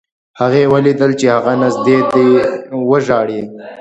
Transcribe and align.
هغې 0.39 0.63
ولیدل 0.73 1.11
چې 1.19 1.25
هغه 1.35 1.53
نږدې 1.61 1.97
دی 2.13 2.29
وژاړي 2.89 3.41